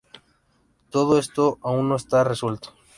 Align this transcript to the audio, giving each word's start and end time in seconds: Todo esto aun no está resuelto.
Todo 0.93 1.11
esto 1.23 1.45
aun 1.67 1.83
no 1.89 1.95
está 2.01 2.19
resuelto. 2.31 2.67